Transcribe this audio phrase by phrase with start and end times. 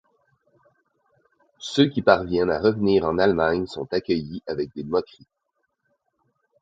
[1.59, 5.27] Ceux qui parviennent à revenir en Allemagne sont accueillis avec des moqueries.